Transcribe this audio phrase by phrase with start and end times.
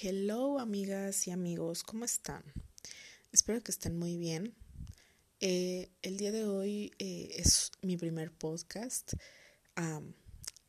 [0.00, 2.44] Hello amigas y amigos, ¿cómo están?
[3.32, 4.54] Espero que estén muy bien.
[5.40, 9.14] Eh, el día de hoy eh, es mi primer podcast.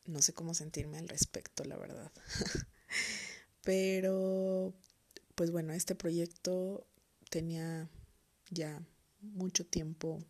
[0.07, 2.11] no sé cómo sentirme al respecto, la verdad.
[3.63, 4.73] Pero,
[5.35, 6.87] pues bueno, este proyecto
[7.29, 7.87] tenía
[8.49, 8.81] ya
[9.21, 10.23] mucho tiempo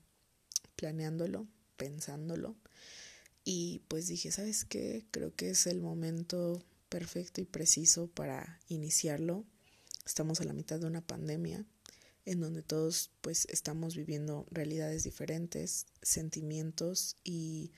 [0.75, 1.47] planeándolo,
[1.77, 2.57] pensándolo.
[3.45, 5.05] Y pues dije, ¿sabes qué?
[5.11, 9.45] Creo que es el momento perfecto y preciso para iniciarlo.
[10.05, 11.66] Estamos a la mitad de una pandemia
[12.25, 17.71] en donde todos pues estamos viviendo realidades diferentes, sentimientos y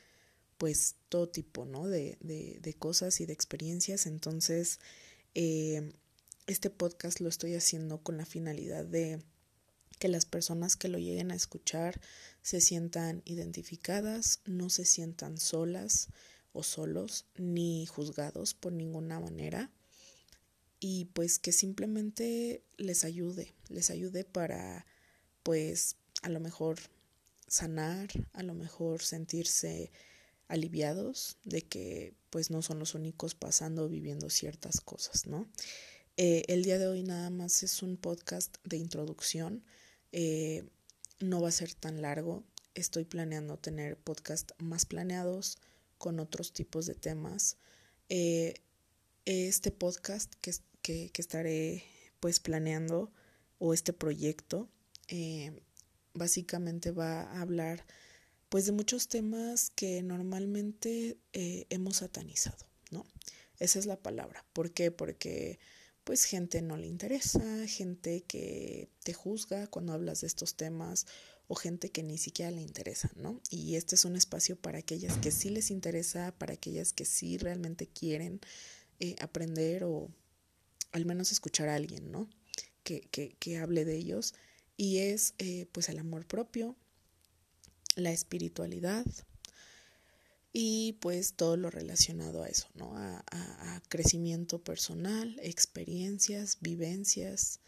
[0.58, 1.88] pues todo tipo, ¿no?
[1.88, 4.06] De, de, cosas y de experiencias.
[4.06, 4.80] Entonces,
[5.36, 5.94] eh,
[6.48, 9.24] este podcast lo estoy haciendo con la finalidad de
[10.00, 12.02] que las personas que lo lleguen a escuchar
[12.42, 16.10] se sientan identificadas, no se sientan solas,
[16.54, 19.72] o solos ni juzgados por ninguna manera.
[20.80, 24.86] Y pues que simplemente les ayude, les ayude para
[25.44, 26.80] pues a lo mejor
[27.48, 29.92] sanar, a lo mejor sentirse
[30.48, 35.48] aliviados de que pues no son los únicos pasando o viviendo ciertas cosas, ¿no?
[36.18, 39.64] Eh, el día de hoy nada más es un podcast de introducción,
[40.12, 40.64] eh,
[41.20, 42.44] no va a ser tan largo,
[42.74, 45.58] estoy planeando tener podcast más planeados,
[46.02, 47.58] con otros tipos de temas.
[48.10, 48.56] Eh,
[49.26, 51.84] este podcast que, que, estaré
[52.20, 53.14] pues planeando
[53.60, 54.68] o este proyecto
[55.10, 55.62] eh,
[56.16, 57.86] básicamente va a hablar
[58.50, 63.06] pues de muchos temas que normalmente eh, hemos satanizado, ¿no?
[63.60, 64.44] Esa es la palabra.
[64.54, 64.90] ¿Por qué?
[64.90, 65.60] Porque
[66.04, 71.06] pues gente no le interesa, gente que te juzga cuando hablas de estos temas
[71.52, 73.42] o gente que ni siquiera le interesa, ¿no?
[73.50, 77.38] Y este es un espacio para aquellas que sí les interesa, para aquellas que sí
[77.38, 78.40] realmente quieren
[79.02, 80.10] eh, aprender o
[80.94, 82.30] al menos escuchar a alguien, ¿no?
[82.86, 83.02] Que,
[83.38, 84.34] que, hable de ellos.
[84.78, 86.78] Y es eh, pues el amor propio,
[87.98, 89.06] la espiritualidad
[90.54, 92.96] y pues todo lo relacionado a eso, ¿no?
[92.96, 97.60] A, a crecimiento personal, experiencias, vivencias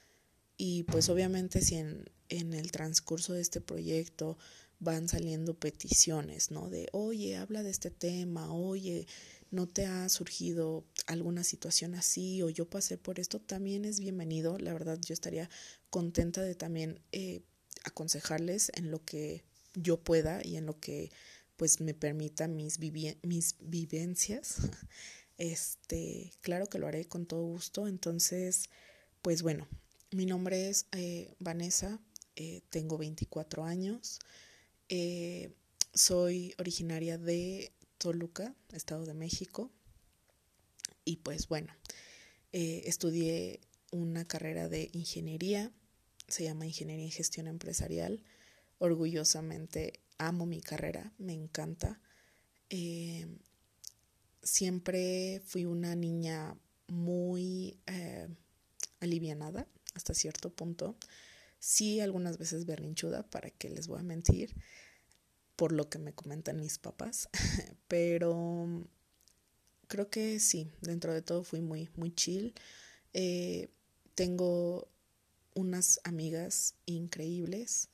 [0.55, 4.37] y pues obviamente si en, en el transcurso de este proyecto
[4.79, 6.69] van saliendo peticiones, ¿no?
[6.69, 9.07] De, oye, habla de este tema, oye,
[9.51, 13.39] ¿no te ha surgido alguna situación así o yo pasé por esto?
[13.39, 14.57] También es bienvenido.
[14.57, 15.49] La verdad, yo estaría
[15.89, 17.41] contenta de también eh,
[17.83, 19.43] aconsejarles en lo que
[19.75, 21.11] yo pueda y en lo que
[21.55, 24.57] pues me permita mis, mis vivencias.
[25.39, 27.87] Este, claro que lo haré con todo gusto.
[27.87, 28.69] Entonces,
[29.23, 29.67] pues bueno,
[30.11, 31.99] mi nombre es eh, Vanessa,
[32.35, 34.19] eh, tengo 24 años,
[34.89, 35.51] eh,
[35.93, 39.71] soy originaria de Toluca, Estado de México,
[41.05, 41.73] y pues bueno,
[42.51, 43.59] estudié
[43.91, 45.71] una carrera de ingeniería,
[46.27, 48.23] se llama Ingeniería en Gestión Empresarial,
[48.77, 51.99] orgullosamente amo mi carrera, me encanta.
[54.41, 56.55] siempre fui una niña
[56.87, 57.77] muy
[58.99, 60.95] alivianada, hasta cierto punto.
[61.65, 64.53] Sí, algunas veces berrinchuda, para que les voy a mentir,
[65.55, 67.29] por lo que me comentan mis papás,
[67.87, 68.83] pero
[69.87, 72.53] creo que sí, dentro de todo fui muy, muy chill.
[73.13, 73.69] Eh,
[74.13, 74.89] tengo
[75.53, 77.87] unas amigas increíbles.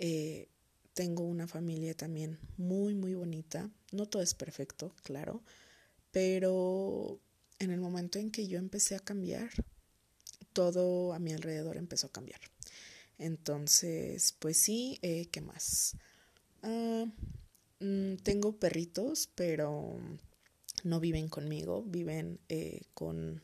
[0.00, 0.48] Eh,
[0.92, 3.70] tengo una familia también muy, muy bonita.
[3.92, 5.44] No todo es perfecto, claro,
[6.10, 7.20] pero
[7.60, 9.48] en el momento en que yo empecé a cambiar,
[10.52, 12.40] todo a mi alrededor empezó a cambiar.
[13.22, 15.96] Entonces, pues sí, eh, ¿qué más?
[17.80, 19.96] Mm, tengo perritos, pero
[20.84, 23.42] no viven conmigo, viven eh, con,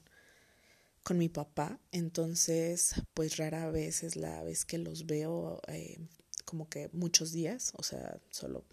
[1.05, 1.81] con mi papá.
[1.93, 5.99] Entonces, pues rara vez es la vez que los veo eh,
[6.45, 8.65] como que muchos días, o sea, solo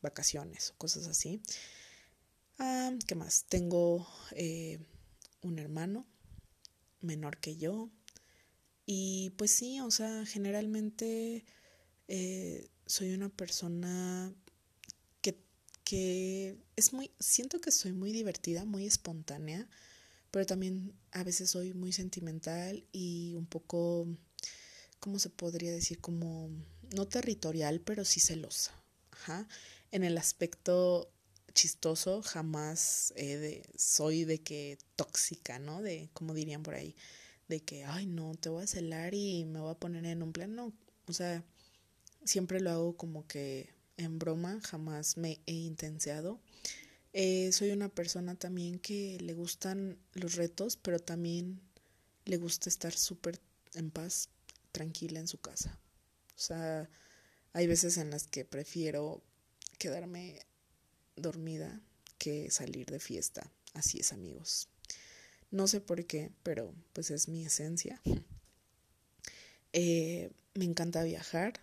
[0.00, 1.42] vacaciones o cosas así.
[2.58, 3.44] Ah, ¿Qué más?
[3.48, 4.06] Tengo
[5.42, 6.06] un hermano
[7.00, 7.90] menor que yo.
[8.86, 11.44] Y pues sí, o sea, generalmente
[12.08, 14.32] eh, soy una persona
[15.22, 15.38] que,
[15.84, 19.68] que es muy, siento que soy muy divertida, muy espontánea,
[20.30, 24.06] pero también a veces soy muy sentimental y un poco,
[25.00, 26.00] ¿cómo se podría decir?
[26.00, 26.50] Como,
[26.94, 28.72] no territorial, pero sí celosa.
[29.12, 29.48] Ajá.
[29.92, 31.10] En el aspecto
[31.54, 35.80] chistoso, jamás de, soy de que tóxica, ¿no?
[35.80, 36.96] De, como dirían por ahí,
[37.48, 40.32] de que, ay, no, te voy a celar y me voy a poner en un
[40.32, 40.72] plan, no,
[41.06, 41.44] o sea,
[42.24, 46.40] siempre lo hago como que en broma, jamás me he intenseado.
[47.12, 51.60] Eh, soy una persona también que le gustan los retos, pero también
[52.24, 53.40] le gusta estar súper
[53.74, 54.30] en paz,
[54.72, 55.78] tranquila en su casa.
[56.36, 56.88] O sea,
[57.52, 59.22] hay veces en las que prefiero
[59.78, 60.40] quedarme
[61.16, 61.80] dormida
[62.18, 63.52] que salir de fiesta.
[63.74, 64.68] Así es, amigos.
[65.54, 68.00] No sé por qué, pero pues es mi esencia.
[69.72, 71.60] Eh, me encanta viajar.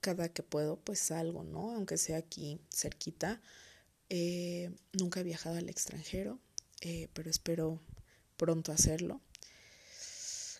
[0.00, 1.74] Cada que puedo, pues salgo, ¿no?
[1.74, 3.40] Aunque sea aquí cerquita.
[4.10, 6.38] Eh, nunca he viajado al extranjero,
[6.82, 7.80] eh, pero espero
[8.36, 9.20] pronto hacerlo.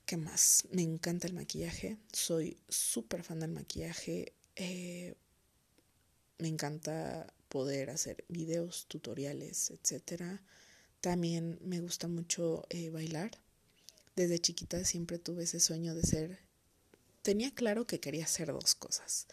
[0.05, 0.65] ¿Qué más?
[0.73, 1.99] Me encanta el maquillaje.
[2.13, 4.35] Soy súper fan del maquillaje.
[6.39, 10.43] me encanta poder hacer videos, tutoriales, etcétera.
[11.03, 13.33] También me gusta mucho bailar.
[14.17, 16.39] Desde chiquita siempre tuve ese sueño de ser
[17.23, 19.27] tenía claro que quería hacer dos cosas.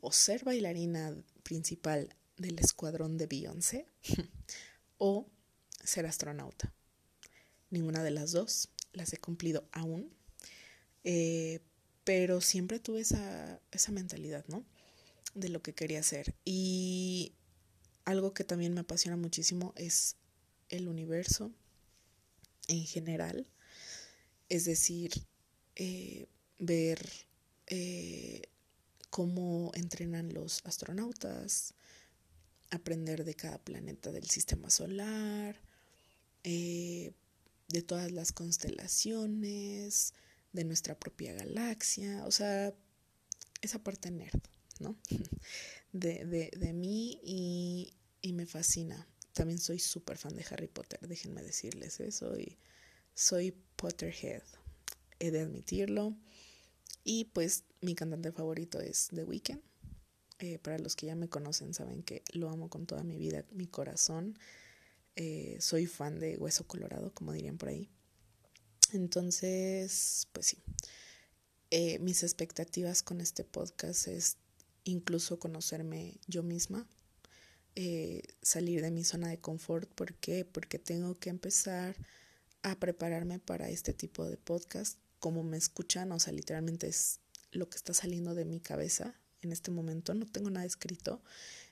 [0.00, 3.86] O ser bailarina principal del escuadrón de Beyoncé
[4.98, 5.28] o
[5.84, 6.72] ser astronauta.
[7.70, 10.12] Ninguna de las dos las he cumplido aún,
[11.04, 11.60] eh,
[12.04, 14.64] pero siempre tuve esa, esa mentalidad, ¿no?
[15.34, 16.34] De lo que quería hacer.
[16.44, 17.32] Y
[18.04, 20.16] algo que también me apasiona muchísimo es
[20.72, 21.52] el universo
[22.68, 23.46] en general,
[24.48, 25.12] es decir,
[25.76, 26.26] eh,
[26.58, 27.06] ver
[27.66, 28.42] eh,
[29.10, 31.74] cómo entrenan los astronautas,
[32.70, 35.60] aprender de cada planeta del sistema solar,
[36.44, 37.12] eh,
[37.68, 40.14] de todas las constelaciones,
[40.52, 42.74] de nuestra propia galaxia, o sea,
[43.60, 44.40] esa parte nerd,
[44.80, 44.96] ¿no?
[45.92, 47.92] De, de, de mí y,
[48.22, 49.06] y, me fascina.
[49.32, 52.58] También soy súper fan de Harry Potter, déjenme decirles eso, soy,
[53.14, 54.42] soy Potterhead,
[55.18, 56.16] he de admitirlo.
[57.04, 59.60] Y pues mi cantante favorito es The Weeknd.
[60.38, 63.44] Eh, para los que ya me conocen saben que lo amo con toda mi vida,
[63.52, 64.38] mi corazón.
[65.14, 67.88] Eh, soy fan de Hueso Colorado, como dirían por ahí.
[68.92, 70.58] Entonces, pues sí.
[71.70, 74.36] Eh, mis expectativas con este podcast es
[74.84, 76.86] incluso conocerme yo misma,
[78.42, 79.88] salir de mi zona de confort.
[79.90, 80.44] ¿Por qué?
[80.44, 81.96] Porque tengo que empezar
[82.62, 87.20] a prepararme para este tipo de podcast como me escuchan, o sea, literalmente es
[87.52, 91.22] lo que está saliendo de mi cabeza en este momento, no tengo nada escrito.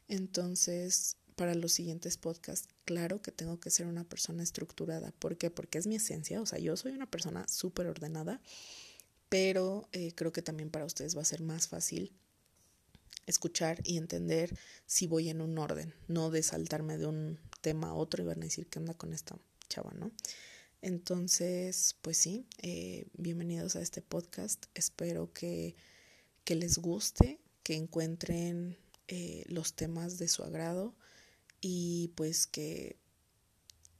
[0.07, 5.11] Entonces, para los siguientes podcasts, claro que tengo que ser una persona estructurada.
[5.19, 5.51] ¿Por qué?
[5.51, 8.41] Porque es mi esencia, o sea, yo soy una persona súper ordenada,
[9.29, 12.13] pero eh, creo que también para ustedes va a ser más fácil
[13.27, 17.95] escuchar y entender si voy en un orden, no de saltarme de un tema a
[17.95, 20.13] otro y van a decir qué onda con esta chava, ¿no?
[20.83, 24.67] Entonces, pues sí, eh, bienvenidos a este podcast.
[24.75, 25.77] Espero que,
[26.45, 28.79] que les guste, que encuentren
[29.09, 30.95] eh, los temas de su agrado
[31.61, 32.97] y pues que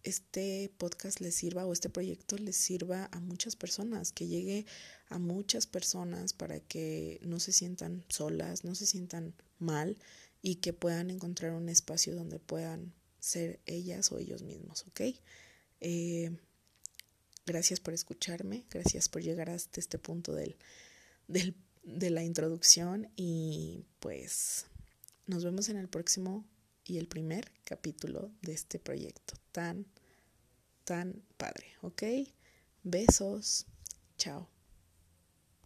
[0.03, 4.67] este podcast les sirva o este proyecto les sirva a muchas personas, que llegue
[5.09, 9.97] a muchas personas para que no se sientan solas, no se sientan mal
[10.43, 15.01] y que puedan encontrar un espacio donde puedan ser ellas o ellos mismos, ¿ok?
[15.81, 16.31] Eh,
[17.51, 20.57] Gracias por escucharme, gracias por llegar hasta este punto del,
[21.27, 24.67] del, de la introducción y pues
[25.27, 26.45] nos vemos en el próximo
[26.91, 29.87] y el primer capítulo de este proyecto tan,
[30.83, 32.03] tan padre, ¿ok?
[32.83, 33.67] Besos,
[34.19, 34.49] chao.